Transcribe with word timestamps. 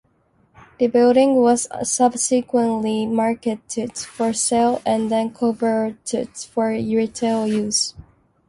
The 0.79 0.87
building 0.87 1.35
was 1.35 1.67
subsequently 1.83 3.05
marketed 3.05 3.95
for 3.95 4.33
sale 4.33 4.81
and 4.83 5.11
then 5.11 5.29
converted 5.31 6.29
for 6.35 6.69
retail 6.69 7.45
use. 7.45 7.93